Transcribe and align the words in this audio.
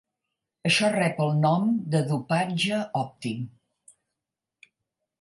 Això 0.69 0.89
rep 0.95 1.19
el 1.25 1.29
nom 1.43 1.69
de 1.97 2.03
"dopatge 2.13 2.83
òptim". 3.05 3.47